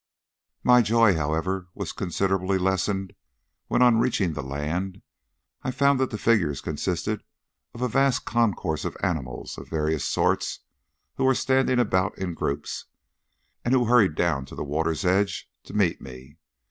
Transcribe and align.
My 0.63 0.81
joy, 0.81 1.13
however, 1.13 1.67
was 1.75 1.91
considerably 1.91 2.57
lessened 2.57 3.13
when 3.67 3.83
on 3.83 3.99
reaching 3.99 4.33
the 4.33 4.41
land 4.41 5.03
I 5.61 5.69
found 5.69 5.99
that 5.99 6.09
the 6.09 6.17
figures 6.17 6.59
consisted 6.59 7.21
of 7.75 7.83
a 7.83 7.87
vast 7.87 8.25
concourse 8.25 8.83
of 8.83 8.97
animals 9.03 9.59
of 9.59 9.69
various 9.69 10.03
sorts 10.03 10.61
who 11.17 11.23
were 11.25 11.35
standing 11.35 11.77
about 11.77 12.17
in 12.17 12.33
groups, 12.33 12.85
and 13.63 13.75
who 13.75 13.85
hurried 13.85 14.15
down 14.15 14.43
to 14.47 14.55
the 14.55 14.63
water's 14.65 15.05
edge 15.05 15.51
to 15.65 15.75
meet 15.75 16.01
me. 16.01 16.39